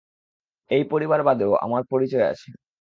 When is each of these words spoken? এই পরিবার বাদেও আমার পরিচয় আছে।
এই 0.71 0.83
পরিবার 0.91 1.21
বাদেও 1.27 1.51
আমার 1.65 1.81
পরিচয় 1.91 2.25
আছে। 2.31 2.47